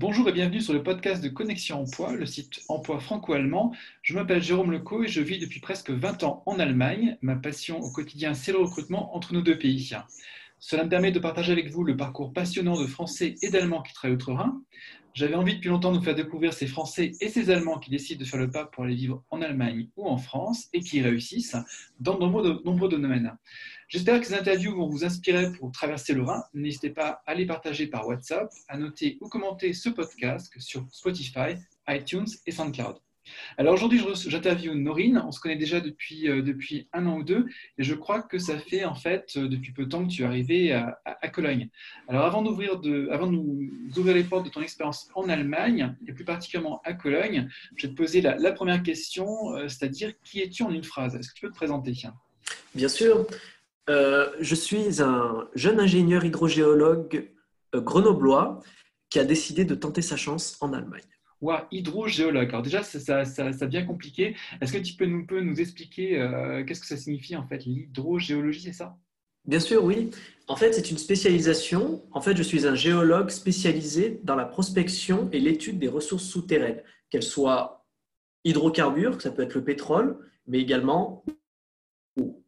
[0.00, 3.74] Bonjour et bienvenue sur le podcast de Connexion Emploi, le site emploi franco-allemand.
[4.00, 7.18] Je m'appelle Jérôme Leco et je vis depuis presque 20 ans en Allemagne.
[7.20, 9.92] Ma passion au quotidien, c'est le recrutement entre nos deux pays.
[10.58, 13.92] Cela me permet de partager avec vous le parcours passionnant de Français et d'Allemands qui
[13.92, 14.62] travaillent outre-Rhin.
[15.12, 18.20] J'avais envie depuis longtemps de vous faire découvrir ces Français et ces Allemands qui décident
[18.20, 21.56] de faire le pas pour aller vivre en Allemagne ou en France et qui réussissent
[21.98, 23.36] dans de nombreux, nombreux domaines.
[23.88, 26.44] J'espère que ces interviews vont vous inspirer pour traverser le Rhin.
[26.54, 31.56] N'hésitez pas à les partager par WhatsApp, à noter ou commenter ce podcast sur Spotify,
[31.88, 33.00] iTunes et SoundCloud.
[33.58, 35.22] Alors aujourd'hui, j'interviewe Norine.
[35.26, 37.46] On se connaît déjà depuis, euh, depuis un an ou deux
[37.78, 40.22] et je crois que ça fait en fait euh, depuis peu de temps que tu
[40.22, 41.68] es arrivé à, Cologne.
[42.08, 46.12] Alors avant, d'ouvrir de, avant de ouvrir les portes de ton expérience en Allemagne et
[46.12, 50.62] plus particulièrement à Cologne, je vais te poser la, première question, euh, c'est-à-dire qui es-tu
[50.62, 51.14] en une phrase?
[51.14, 51.92] Est-ce que tu peux te présenter?
[52.74, 53.26] Bien sûr.
[53.88, 57.30] je suis un jeune ingénieur hydrogéologue
[57.74, 58.60] grenoblois
[59.08, 61.02] qui a décidé de tenter sa chance en Allemagne
[61.40, 62.48] ou hydrogéologue.
[62.48, 64.36] Alors déjà, ça, ça, devient compliqué.
[64.60, 67.64] Est-ce que tu peux nous, peux nous expliquer euh, qu'est-ce que ça signifie en fait
[67.64, 68.98] l'hydrogéologie, c'est ça?
[69.46, 70.10] Bien sûr, oui.
[70.48, 72.04] En fait, c'est une spécialisation.
[72.12, 76.82] En fait, je suis un géologue spécialisé dans la prospection et l'étude des ressources souterraines,
[77.08, 77.86] qu'elles soient
[78.44, 81.24] hydrocarbures, ça peut être le pétrole, mais également
[82.18, 82.44] eau.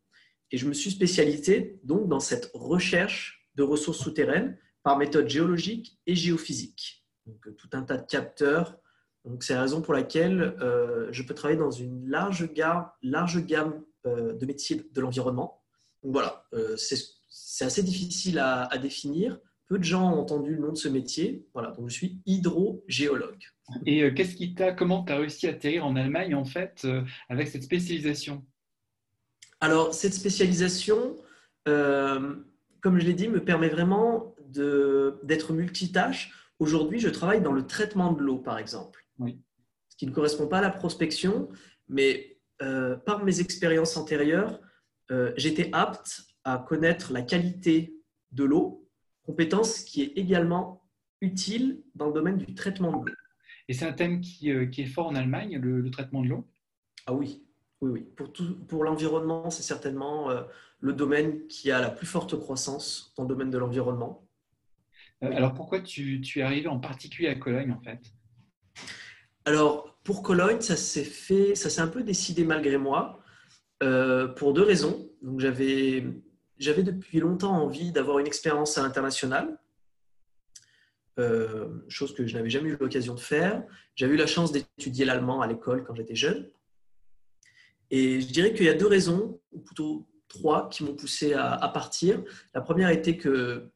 [0.51, 5.99] Et je me suis spécialisé donc dans cette recherche de ressources souterraines par méthode géologique
[6.07, 7.07] et géophysique.
[7.27, 8.79] Donc, tout un tas de capteurs
[9.25, 13.45] donc, c'est la raison pour laquelle euh, je peux travailler dans une large gamme, large
[13.47, 15.63] gamme euh, de métiers de l'environnement.
[16.03, 19.39] Donc voilà, euh, c'est assez difficile à, définir.
[19.69, 21.47] Peu de gens ont entendu le nom de ce métier.
[21.55, 23.45] Voilà, donc je suis hydrogéologue.
[23.87, 26.87] Et qu'est-ce qui t'a, comment tu as réussi à atterrir en Allemagne en fait
[27.29, 28.45] avec cette spécialisation?
[29.61, 31.17] Alors cette spécialisation,
[31.65, 36.33] comme je l'ai dit, me permet vraiment d'être multitâche.
[36.59, 39.02] Aujourd'hui, je travaille dans le traitement de l'eau, par exemple.
[39.21, 41.49] Ce qui ne correspond pas à la prospection,
[41.89, 44.61] mais euh, par mes expériences antérieures,
[45.11, 47.95] euh, j'étais apte à connaître la qualité
[48.31, 48.89] de l'eau,
[49.25, 50.89] compétence qui est également
[51.21, 53.15] utile dans le domaine du traitement de l'eau.
[53.69, 56.49] Et c'est un thème qui, euh, qui, est fort en Allemagne, le, traitement de l'eau?
[57.07, 57.45] Ah oui,
[57.81, 58.07] oui, oui.
[58.17, 58.33] Pour,
[58.69, 60.29] pour l'environnement, c'est certainement
[60.81, 64.27] le domaine qui a la plus forte croissance dans le domaine de l'environnement.
[65.21, 68.01] Alors pourquoi tu, tu es arrivé en particulier à Cologne en fait?
[69.45, 73.21] Alors, pour Cologne, ça s'est fait, ça s'est un peu décidé malgré moi,
[73.83, 75.09] euh, pour deux raisons.
[75.39, 76.05] J'avais,
[76.59, 79.59] depuis longtemps envie d'avoir une expérience à l'international,
[81.19, 83.63] euh, chose que je n'avais jamais eu l'occasion de faire.
[83.95, 86.51] J'avais eu la chance d'étudier l'allemand à l'école quand j'étais jeune.
[87.91, 91.53] Et je dirais qu'il y a deux raisons, ou plutôt trois, qui m'ont poussé à,
[91.53, 92.23] à partir.
[92.55, 93.71] La première était que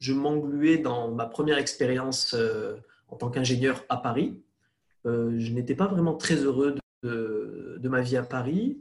[0.00, 2.76] je m'engluais dans ma première expérience euh,
[3.06, 4.42] en tant qu'ingénieur à Paris.
[5.06, 8.78] Euh, je n'étais pas vraiment très heureux de, ma vie à Paris.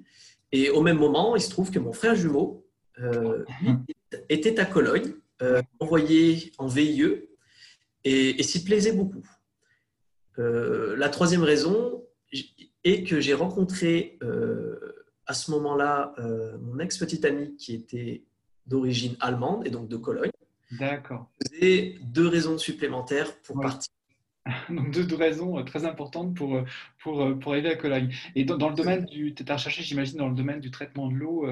[0.52, 2.66] Et au même moment, il se trouve que mon frère jumeau
[3.00, 3.46] euh,
[4.30, 7.24] était à Cologne, euh, envoyé en VIE,
[8.04, 9.26] et, s'y plaisait beaucoup.
[10.38, 12.04] la troisième raison
[12.84, 14.18] est que j'ai rencontré
[15.28, 16.16] à ce moment-là
[16.62, 18.24] mon ex-petite amie qui était
[18.66, 20.32] d'origine allemande et donc de Cologne.
[20.80, 21.30] D'accord.
[21.60, 23.92] Et deux raisons supplémentaires pour partir
[24.70, 26.64] Donc deux, raisons euh, très importantes pour, euh,
[27.00, 28.14] pour, euh, pour arriver à Cologne.
[28.36, 31.48] Et dans, le domaine du, tu recherché, j'imagine, dans le domaine du traitement de l'eau,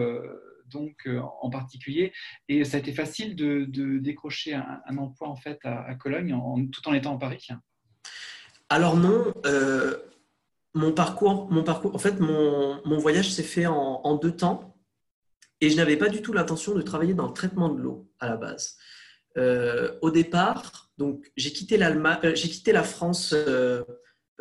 [0.69, 1.09] donc
[1.41, 2.13] en particulier,
[2.47, 6.35] et ça a été facile de, de décrocher un, emploi en fait à, Cologne,
[6.71, 7.47] tout en étant en Paris?
[8.69, 9.33] Alors non,
[10.75, 14.75] mon parcours, mon parcours, en fait, mon, mon voyage s'est fait en, deux temps,
[15.61, 18.29] et je n'avais pas du tout l'intention de travailler dans le traitement de l'eau à
[18.29, 18.77] la base.
[19.35, 23.83] Au départ, donc, j'ai quitté, euh, j'ai quitté la France, euh,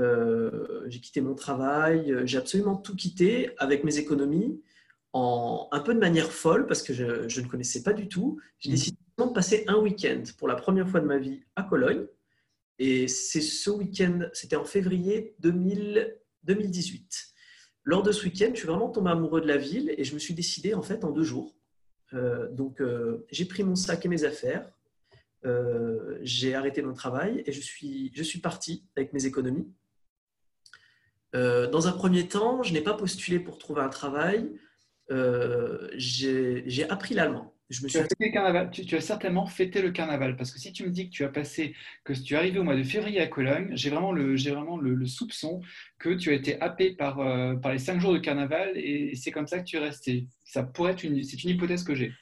[0.01, 4.61] euh, j'ai quitté mon travail, j'ai absolument tout quitté avec mes économies,
[5.13, 8.41] en, un peu de manière folle, parce que je, ne connaissais pas du tout.
[8.59, 8.73] J'ai mmh.
[8.73, 12.07] décidé de passer un week-end pour la première fois de ma vie à Cologne.
[12.81, 17.29] Et c'est ce week-end, c'était en février 2018.
[17.85, 20.19] Lors de ce week-end, je suis vraiment tombé amoureux de la ville et je me
[20.19, 21.55] suis décidé en fait en deux jours.
[22.51, 22.83] donc,
[23.31, 24.69] j'ai pris mon sac et mes affaires.
[25.45, 29.69] Euh, j'ai arrêté mon travail et je suis, je suis parti avec mes économies.
[31.35, 34.51] Euh, dans un premier temps, je n'ai pas postulé pour trouver un travail.
[35.11, 37.55] Euh, j'ai appris l'allemand.
[37.71, 38.01] Je me suis...
[38.73, 41.25] tu, tu, as certainement fêté le carnaval parce que si tu me dis que tu
[41.25, 44.37] as passé, que tu es arrivé au mois de février à Cologne, j'ai vraiment, le,
[44.37, 45.61] vraiment le, soupçon
[45.99, 47.17] que tu as été happé par,
[47.61, 50.29] par les cinq jours de carnaval et c'est comme ça que tu es resté.
[50.45, 52.15] Ça pourrait être une, c'est une hypothèse que j'ai.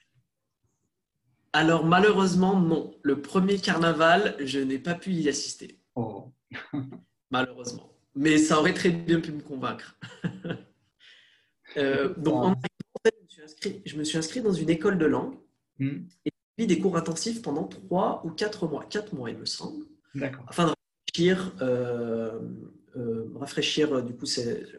[1.57, 2.95] Alors malheureusement, non.
[3.01, 5.81] Le premier carnaval, je n'ai pas pu y assister.
[5.95, 6.31] Oh.
[7.31, 7.95] Malheureusement.
[8.15, 9.99] Mais ça aurait très bien pu me convaincre.
[11.79, 12.55] Euh, donc, en
[13.85, 15.35] je me, suis inscrit, dans une école de langue
[15.79, 16.07] hmm.
[16.25, 18.87] et j'ai eu des cours intensifs pendant trois ou quatre mois.
[18.89, 19.85] Quatre mois, il me semble.
[20.15, 20.47] D'accord.
[20.49, 22.41] Afin de rafraîchir, euh,
[22.97, 24.25] euh, rafraîchir du coup,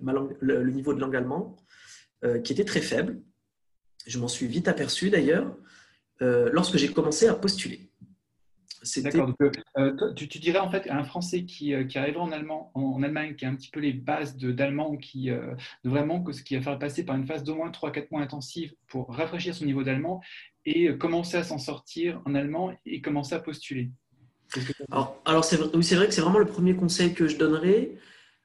[0.01, 1.55] ma langue, le, niveau de langue allemand,
[2.43, 3.21] qui était très faible.
[4.07, 5.55] Je m'en suis vite aperçu d'ailleurs
[6.19, 7.87] lorsque j'ai commencé à postuler.
[8.97, 9.33] D'accord.
[9.77, 13.01] Euh, tu, dirais en fait à un Français qui, euh, qui arriverait en, Allemand, en,
[13.03, 15.53] Allemagne, qui a un petit peu les bases d'allemand, qui euh,
[15.83, 18.73] vraiment que ce qui va faire passer par une phase d'au moins 3-4 mois intensive
[18.87, 20.21] pour rafraîchir son niveau d'allemand
[20.65, 23.89] et commencer à s'en sortir en allemand et commencer à postuler.
[24.91, 27.91] alors, alors c'est oui, vrai que c'est vraiment le premier conseil que je donnerais.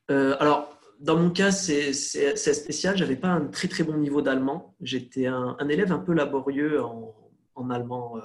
[0.09, 2.97] alors, dans mon cas, c'est spécial.
[2.97, 4.77] J'avais pas un très très bon niveau d'allemand.
[4.81, 7.13] J'étais un, un, élève un peu laborieux en,
[7.55, 8.19] en allemand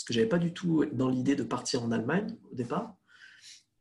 [0.00, 2.96] parce que je n'avais pas du tout dans l'idée de partir en Allemagne au départ.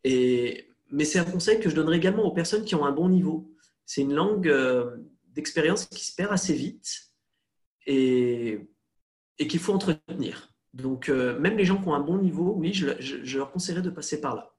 [0.04, 3.10] Et, mais c'est un conseil que je donnerais également aux personnes qui ont un bon
[3.10, 3.54] niveau.
[3.86, 4.98] C'est une langue euh,
[5.28, 7.12] d'expérience qui se perd assez vite
[7.86, 8.68] et,
[9.38, 10.50] qu'il faut entretenir.
[10.74, 13.90] Donc, euh, même les gens qui ont un bon niveau, oui, je, leur conseillerais de
[13.90, 14.54] passer par là.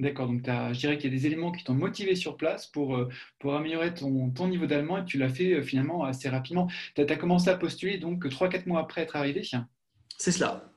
[0.00, 2.96] D'accord, donc je dirais qu'il y a des éléments qui t'ont motivé sur place pour,
[2.96, 3.08] euh,
[3.38, 6.68] pour améliorer ton, ton niveau d'allemand et tu l'as fait finalement assez rapidement.
[6.96, 9.42] Tu as, commencé à postuler donc 3-4 mois après être arrivé
[10.18, 10.72] C'est cela.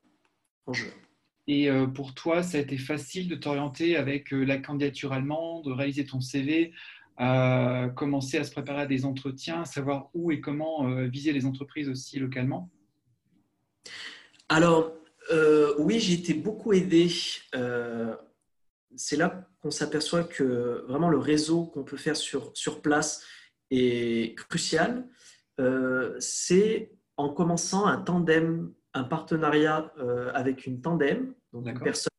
[1.47, 5.65] Et euh, pour toi, ça a été facile de t'orienter avec euh, la candidature allemande,
[5.65, 6.73] de réaliser ton CV,
[7.15, 11.45] à commencer à se préparer à des entretiens, savoir où et comment euh, viser les
[11.45, 12.69] entreprises aussi localement?
[14.49, 14.93] Alors,
[15.79, 17.07] oui, j'ai été beaucoup aidé.
[18.95, 23.23] C'est là qu'on s'aperçoit que vraiment le réseau qu'on peut faire sur, sur place
[23.69, 25.07] est crucial.
[26.19, 32.11] C'est en commençant un tandem un partenariat euh, avec une tandem, donc une personne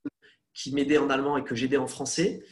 [0.54, 2.44] qui m'aidait en allemand et que j'aidais en français.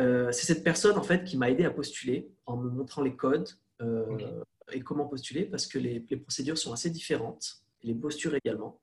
[0.00, 3.14] Euh, c'est cette personne en fait qui m'a aidé à postuler en me montrant les
[3.14, 3.48] codes
[3.82, 4.42] euh,
[4.72, 8.80] et comment postuler parce que les, procédures sont assez différentes les postures également.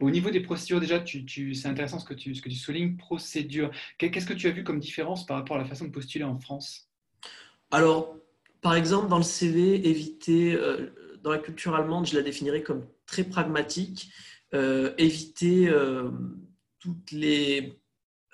[0.00, 2.96] Au niveau des procédures, déjà, tu, c'est intéressant ce que, tu, ce que tu soulignes,
[2.96, 3.70] procédure.
[3.98, 6.38] Qu'est-ce que tu as vu comme différence par rapport à la façon de postuler en
[6.38, 6.88] France?
[7.70, 8.16] Alors,
[8.60, 10.58] par exemple, dans le CV, éviter,
[11.22, 14.10] dans la culture allemande, je la définirais comme très pragmatique,
[14.54, 16.10] euh, éviter euh,
[16.78, 17.78] toutes les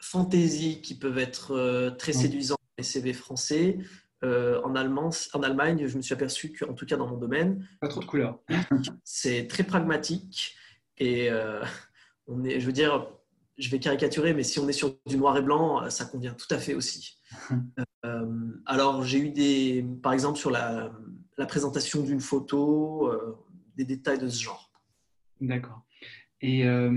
[0.01, 3.79] fantaisies qui peuvent être euh, très séduisantes dans les CV français.
[4.23, 7.89] en, Allemand, en Allemagne, je me suis aperçu qu'en tout cas dans mon domaine, pas
[7.89, 8.41] trop de couleurs.
[9.05, 10.57] c'est très pragmatique
[10.99, 11.31] et
[12.27, 13.09] on est, je veux dire,
[13.59, 16.53] je vais caricaturer, mais si on est sur du noir et blanc, ça convient tout
[16.53, 17.19] à fait aussi.
[18.67, 20.93] alors, j'ai eu des, par exemple, sur la,
[21.39, 23.11] la présentation d'une photo,
[23.77, 24.71] des détails de ce genre.
[25.41, 25.86] D'accord.
[26.43, 26.91] Et euh,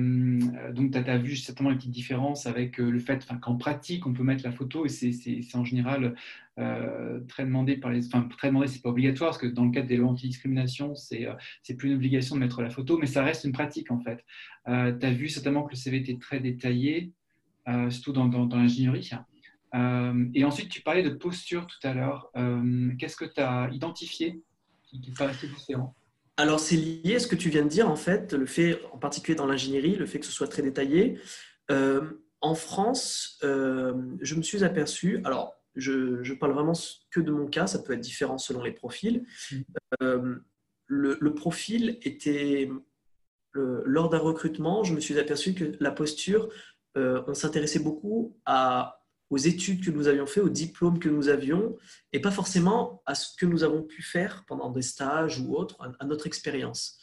[0.74, 4.14] donc, tu as, vu certainement les petites différences avec euh, le fait qu'en pratique, on
[4.14, 6.16] peut mettre la photo et c'est en général
[6.58, 8.06] euh, très demandé par les.
[8.08, 11.76] Enfin, très demandé, c'est pas obligatoire parce que dans le cadre des lois anti-discrimination, c'est
[11.78, 14.26] plus une obligation de mettre la photo, mais ça reste une pratique en fait.
[14.66, 14.72] tu
[15.06, 17.14] as vu certainement que le CV était très détaillé,
[17.90, 19.10] surtout dans, l'ingénierie.
[20.34, 22.30] et ensuite, tu parlais de posture tout à l'heure.
[22.98, 24.42] Qu'est-ce que tu as identifié
[24.84, 25.96] qui paraissait différent?
[26.40, 28.98] Alors, c'est lié à ce que tu viens de dire, en fait, le fait, en
[28.98, 31.20] particulier dans l'ingénierie, le fait que ce soit très détaillé.
[31.70, 36.72] Euh, en France, euh, je me suis aperçu, alors, je, parle vraiment
[37.12, 39.26] que de mon cas, ça peut être différent selon les profils.
[39.52, 39.56] Mm.
[40.02, 40.36] Euh,
[40.88, 42.70] le, profil était,
[43.54, 46.48] lors d'un recrutement, je me suis aperçu que la posture,
[46.96, 48.99] on s'intéressait beaucoup à
[49.30, 51.78] aux études que nous avions fait, aux diplômes que nous avions,
[52.14, 55.78] et pas forcément à ce que nous avons pu faire pendant des stages ou autres,
[56.00, 56.98] à notre expérience.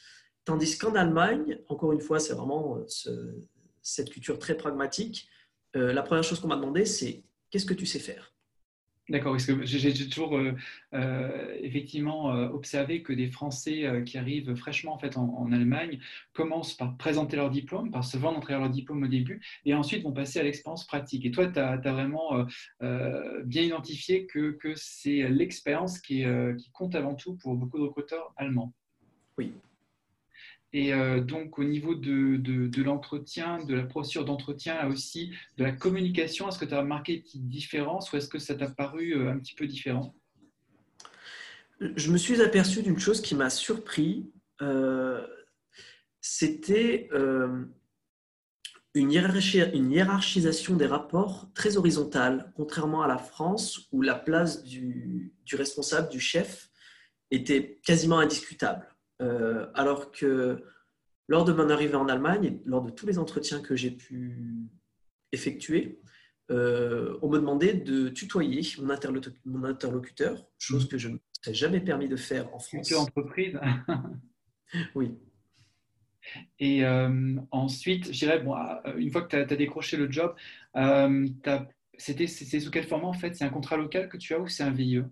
[0.44, 2.78] Tandis qu'en Allemagne, encore une fois, c'est vraiment
[3.08, 3.46] euh,
[3.82, 5.28] cette culture très pragmatique.
[5.76, 8.35] Euh, la première chose qu'on m'a demandé, c'est qu'est-ce que tu sais faire?
[9.08, 10.52] D'accord, parce que j'ai toujours euh,
[10.92, 16.00] euh, effectivement euh, observé que des Français qui arrivent fraîchement en, fait, en, Allemagne
[16.32, 20.02] commencent par présenter leur diplôme, par se vendre entre leur diplôme au début, et ensuite
[20.02, 21.24] vont passer à l'expérience pratique.
[21.24, 22.46] Et toi, tu as, vraiment
[23.44, 26.24] bien identifié que, c'est l'expérience qui
[26.72, 28.74] compte avant tout pour beaucoup de recruteurs allemands.
[29.38, 29.52] Oui,
[30.72, 35.72] et euh, donc, au niveau de, de, l'entretien, de la procédure d'entretien, aussi de la
[35.72, 39.16] communication, est-ce que tu as remarqué une petite différence ou est-ce que ça t'a paru
[39.16, 40.14] euh, un petit peu différent?
[41.80, 44.30] Je me suis aperçu d'une chose qui m'a surpris.
[44.62, 45.26] Euh,
[46.20, 47.08] c'était
[48.94, 56.08] une, hiérarchisation des rapports très horizontale, contrairement à la France où la place du responsable,
[56.08, 56.70] du chef,
[57.30, 58.95] était quasiment indiscutable.
[59.22, 60.62] Euh, alors que
[61.28, 64.68] lors de mon arrivée en Allemagne, lors de tous les entretiens que j'ai pu
[65.32, 66.00] effectuer,
[66.48, 70.88] on me demandait de tutoyer mon, interlocuteur, chose mm.
[70.88, 72.92] que je ne m'étais jamais permis de faire en France.
[72.92, 73.58] entreprise
[74.94, 75.16] Oui.
[76.58, 76.84] Et
[77.50, 78.54] ensuite, je dirais, bon,
[78.96, 80.34] une fois que tu as, décroché le job,
[80.76, 81.26] euh,
[81.98, 83.34] c'était sous quel format en fait?
[83.34, 85.02] C'est un contrat local que tu as ou c'est un VIE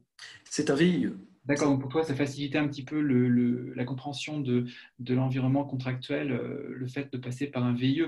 [0.44, 1.10] C'est un VIE.
[1.46, 4.66] D'accord, donc pour toi, ça facilitait un petit peu la compréhension de,
[5.10, 8.02] l'environnement contractuel, euh, le fait de passer par un VIE.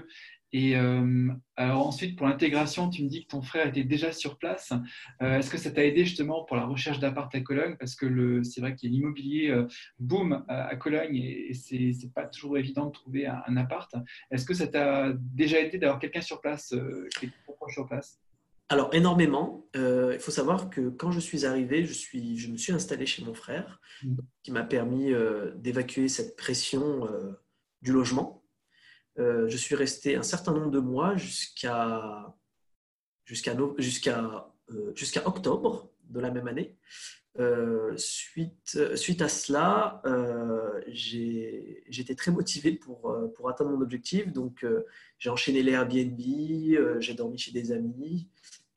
[0.53, 1.29] Et euh,
[1.59, 4.73] ensuite, pour l'intégration, tu me dis que ton frère était déjà sur place.
[5.21, 7.77] Euh, est-ce que ça t'a aidé justement pour la recherche d'appart à Cologne?
[7.79, 9.55] Parce que c'est vrai qu'il y a l'immobilier
[9.99, 13.95] boom à, Cologne et, ce c'est pas toujours évident de trouver un, appart.
[14.31, 18.19] Est-ce que ça t'a déjà aidé d'avoir quelqu'un sur place, est proche sur place?
[18.69, 19.69] Alors, énormément.
[19.77, 23.07] Euh, il faut savoir que quand je suis arrivé, je, suis, je me suis installé
[23.07, 24.17] chez mon frère, mm.
[24.43, 27.33] qui m'a permis euh, d'évacuer cette pression euh,
[27.83, 28.43] du logement.
[29.17, 32.35] je suis resté un certain nombre de mois jusqu'à
[33.25, 34.53] jusqu'à jusqu'à
[34.95, 36.77] jusqu'à octobre de la même année.
[37.97, 40.03] suite, suite à cela,
[40.89, 44.33] j'étais très motivé pour, pour atteindre mon objectif.
[44.33, 44.67] Donc,
[45.19, 46.21] j'ai enchaîné les Airbnb,
[47.01, 48.29] j'ai dormi chez des amis,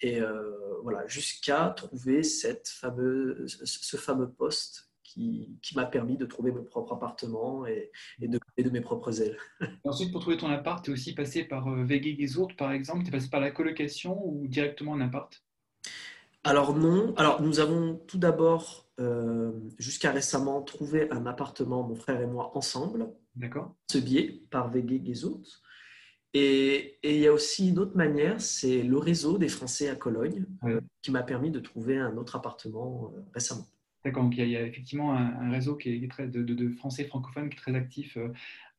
[0.02, 6.26] et euh, voilà, jusqu'à trouver cette fameuse, ce fameux poste qui, qui m'a permis de
[6.26, 7.92] trouver mon propre appartement et,
[8.22, 9.38] et, de, de, mes propres ailes.
[9.84, 13.04] ensuite, pour trouver ton appart, tu es aussi passé par euh, Gesurt, par exemple?
[13.04, 15.44] Tu es passé par la colocation ou directement un appart?
[16.44, 17.14] Alors non.
[17.18, 22.52] Alors nous avons tout d'abord, euh, jusqu'à récemment, trouvé un appartement, mon frère et moi,
[22.56, 23.10] ensemble.
[23.36, 23.76] D'accord.
[23.92, 25.00] Ce biais par VG
[26.34, 30.46] Et, il y a aussi une autre manière, c'est le réseau des Français à Cologne,
[30.64, 33.66] euh, qui m'a permis de trouver un autre appartement euh, récemment.
[34.06, 37.58] D'accord, donc il y, a, effectivement un, réseau qui est très, de, Français francophones qui
[37.58, 38.30] est très actif euh,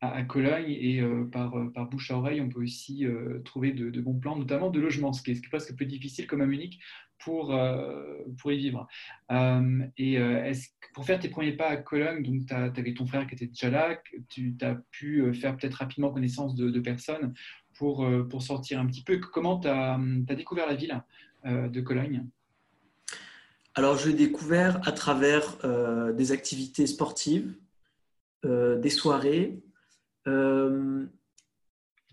[0.00, 3.04] à, Cologne et par, par, bouche à oreille, on peut aussi
[3.44, 5.84] trouver de, bons plans, notamment de logement, ce qui est, ce qui est presque plus
[5.84, 6.80] difficile comme à Munich
[7.24, 7.58] pour,
[8.38, 8.86] pour y vivre.
[9.96, 13.34] et est pour faire tes premiers pas à Cologne, donc tu avais ton frère qui
[13.34, 17.34] était déjà là, tu as pu faire peut-être rapidement connaissance de, personnes
[17.74, 19.18] pour, pour sortir un petit peu.
[19.18, 19.98] Comment tu as,
[20.34, 21.02] découvert la ville
[21.44, 22.26] de Cologne?
[23.74, 27.54] Alors, je l'ai découvert à travers euh, des activités sportives,
[28.44, 29.62] euh, des soirées.
[30.26, 31.06] Euh,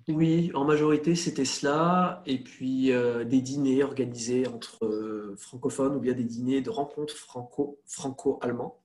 [0.07, 2.23] oui, en majorité, c'était cela.
[2.25, 2.91] Et puis,
[3.25, 8.81] des dîners organisés entre francophones ou bien des dîners de rencontres franco, franco-allemands.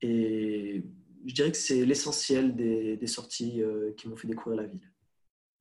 [0.00, 0.82] Et
[1.26, 3.62] je dirais que c'est l'essentiel des, des, sorties
[3.96, 4.91] qui m'ont fait découvrir la ville.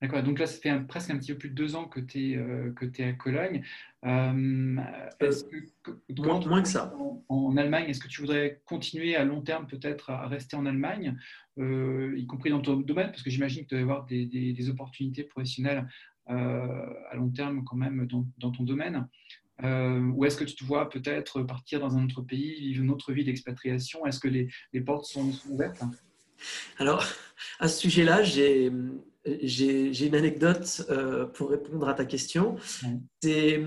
[0.02, 2.32] D'accord, donc là, ça fait presque un petit peu plus de deux ans que tu
[2.32, 3.64] es, euh, es, à Cologne.
[4.04, 4.76] Euh,
[5.20, 6.92] que, moins, que ça.
[7.30, 11.16] En, Allemagne, est-ce que tu voudrais continuer à long terme peut-être à rester en Allemagne,
[11.60, 14.70] euh, y compris dans ton domaine, parce que j'imagine que tu vas avoir des, des,
[14.70, 15.88] opportunités professionnelles
[16.26, 19.08] à long terme quand même dans, dans ton domaine.
[19.62, 23.14] ou est-ce que tu te vois peut-être partir dans un autre pays, vivre une autre
[23.14, 24.04] vie d'expatriation?
[24.08, 25.84] Est-ce que les, les portes sont ouvertes?
[26.80, 27.06] Alors,
[27.60, 28.72] à ce sujet-là, j'ai
[29.26, 32.56] j'ai une anecdote euh, pour répondre à ta question.
[33.22, 33.64] C'est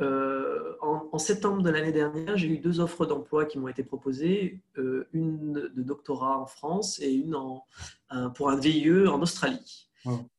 [0.00, 4.60] euh, en, septembre de l'année dernière, j'ai eu deux offres d'emploi qui m'ont été proposées,
[4.78, 7.64] euh, une de doctorat en France et une en,
[8.34, 9.88] pour un VIE en Australie.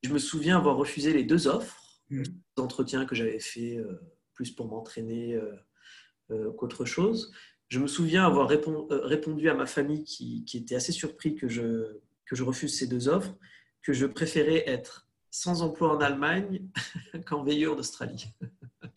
[0.02, 2.24] Je me souviens avoir refusé les deux offres, mmh.
[2.56, 3.78] d'entretien que j'avais fait
[4.34, 5.38] plus pour m'entraîner
[6.58, 7.34] qu'autre chose.
[7.68, 11.98] Je me souviens avoir répondu à ma famille qui, qui, était assez surpris que je,
[12.26, 13.34] que je refuse ces deux offres
[13.88, 16.68] que je préférais être sans emploi en Allemagne
[17.26, 18.34] qu'en veilleur d'Australie.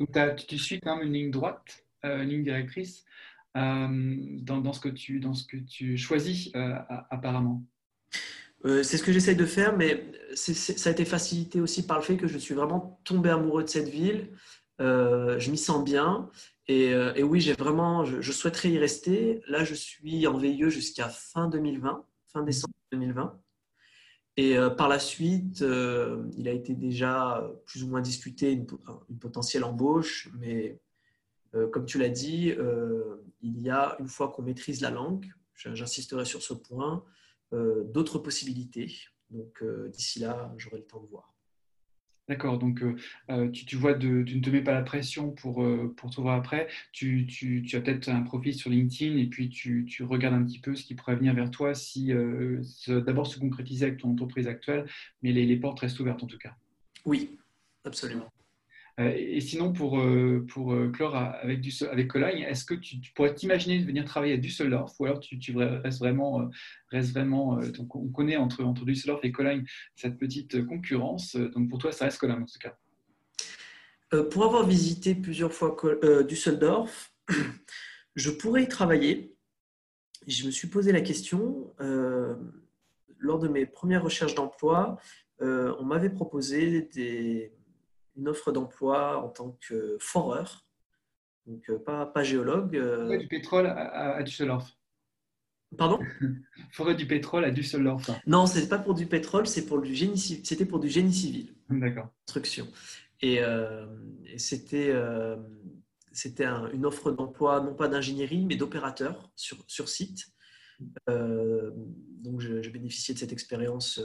[0.01, 0.19] Donc
[0.49, 3.05] tu suis quand même une ligne droite, euh, une ligne directrice
[3.57, 3.87] euh,
[4.43, 6.75] dans, ce que tu, dans ce que tu choisis euh,
[7.09, 7.63] apparemment.
[8.65, 12.17] c'est ce que j'essaye de faire, mais ça a été facilité aussi par le fait
[12.17, 14.31] que je suis vraiment tombé amoureux de cette ville.
[14.81, 16.29] je m'y sens bien.
[16.67, 19.41] Et, oui, j'ai vraiment, je, je, souhaiterais y rester.
[19.47, 23.41] Là, je suis en VIE jusqu'à fin 2020, fin décembre 2020.
[24.37, 28.67] Et euh, par la suite, euh, il a été déjà plus ou moins discuté une,
[29.19, 30.81] potentielle embauche, mais
[31.55, 32.55] euh, comme tu l'as dit,
[33.43, 37.05] il y a, une fois qu'on maîtrise la langue, j'insisterai sur ce point,
[37.53, 38.95] d'autres possibilités.
[39.31, 41.35] Donc d'ici là, j'aurai le temps de voir.
[42.31, 42.95] D'accord, donc euh,
[43.29, 46.69] euh, tu, vois, tu ne te mets pas la pression pour, euh, te voir après.
[46.93, 50.77] Tu, tu, as peut-être un profil sur LinkedIn et puis tu, regardes un petit peu
[50.77, 52.13] ce qui pourrait venir vers toi si
[52.87, 54.87] d'abord se concrétiser avec ton entreprise actuelle,
[55.25, 56.55] mais les portes restent ouvertes en tout cas.
[57.05, 57.37] Oui,
[57.85, 58.31] absolument.
[59.01, 62.97] Euh, et sinon, pour, euh, pour euh, clore avec, du, avec Cologne, est-ce que tu,
[63.15, 66.51] pourrais t'imaginer de venir travailler à Düsseldorf ou alors tu, restes vraiment,
[66.91, 69.65] reste vraiment donc on connaît entre, entre Düsseldorf et Cologne
[69.95, 72.77] cette petite concurrence, donc pour toi, ça reste Cologne en tout cas
[74.33, 75.77] pour avoir visité plusieurs fois
[76.27, 77.13] Düsseldorf,
[78.17, 79.37] je pourrais y travailler.
[80.27, 84.99] Je me suis posé la question, lors de mes premières recherches d'emploi,
[85.41, 87.53] on m'avait proposé des,
[88.21, 90.65] une offre d'emploi en tant que foreur,
[91.47, 92.77] donc pas, pas géologue.
[93.19, 94.77] Du pétrole à, à Düsseldorf.
[95.77, 96.01] Pardon?
[96.73, 98.11] Forêt du pétrole à Düsseldorf.
[98.27, 101.13] Non, ce n'est pas pour du pétrole, c'est pour du génie C'était pour du génie
[101.13, 101.55] civil.
[101.69, 102.09] D'accord.
[102.27, 102.67] Construction.
[103.23, 103.87] Et, euh,
[104.37, 105.37] c'était euh,
[106.13, 110.27] c'était une offre d'emploi, non pas d'ingénierie, mais d'opérateur sur, sur site.
[111.09, 114.01] Euh, donc, je, bénéficiais de cette expérience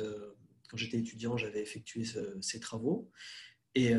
[0.69, 2.03] quand j'étais étudiant, j'avais effectué
[2.41, 3.09] ces travaux.
[3.75, 3.93] Et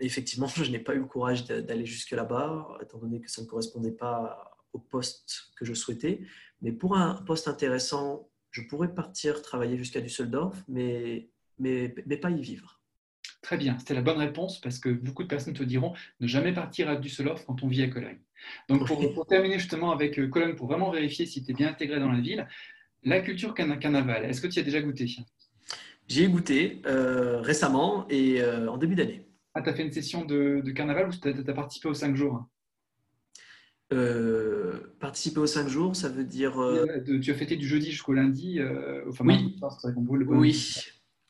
[0.00, 3.46] effectivement, je n'ai pas eu le courage d'aller jusque là-bas, étant donné que ça ne
[3.46, 6.20] correspondait pas au poste que je souhaitais.
[6.60, 12.30] Mais pour un poste intéressant, je pourrais partir travailler jusqu'à Düsseldorf, mais, mais, mais pas
[12.30, 12.80] y vivre.
[13.42, 16.52] Très bien, c'était la bonne réponse parce que beaucoup de personnes te diront ne jamais
[16.52, 18.18] partir à Düsseldorf quand on vit à Cologne.
[18.68, 22.00] Donc pour, terminer justement avec euh, Cologne, pour vraiment vérifier si tu es bien intégré
[22.00, 22.48] dans la ville,
[23.04, 25.06] la culture carnaval, est-ce que tu y as déjà goûté?
[26.08, 29.26] J'y ai goûté euh, récemment et euh, en début d'année.
[29.54, 32.48] Ah, tu as fait une session de, carnaval ou tu as, participé aux cinq jours
[33.90, 36.60] euh, participer aux cinq jours, ça veut dire.
[36.62, 36.84] Euh,
[37.22, 38.60] tu as fêté du jeudi jusqu'au lundi,
[39.08, 39.56] enfin, oui.
[39.58, 40.76] le oui,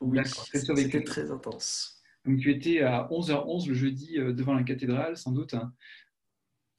[0.01, 0.21] oui.
[0.25, 2.03] c'était très intense.
[2.25, 5.73] Donc tu étais à 11h11 le jeudi devant la cathédrale, sans doute hein?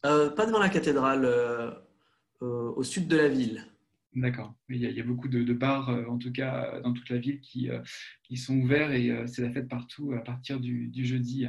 [0.02, 1.26] Pas devant la cathédrale,
[2.42, 3.66] au sud de la ville.
[4.16, 4.56] D'accord.
[4.70, 7.40] Il, il, y a beaucoup de, bars, euh, en tout cas dans toute la ville,
[7.42, 7.80] qui, euh,
[8.24, 11.46] qui sont ouverts et euh, c'est la fête partout à partir du, jeudi.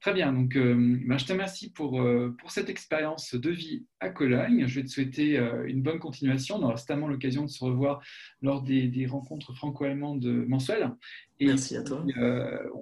[0.00, 0.32] Très bien.
[0.32, 2.02] Donc, ben, je te remercie pour,
[2.38, 4.66] pour cette expérience de vie à Cologne.
[4.66, 5.36] Je vais te souhaiter
[5.66, 6.56] une bonne continuation.
[6.56, 8.00] On aura certainement l'occasion de se revoir
[8.40, 10.90] lors des, des rencontres franco-allemandes mensuelles.
[11.38, 12.04] Et Merci à toi.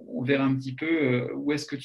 [0.09, 1.83] on verra un petit peu où est-ce que tu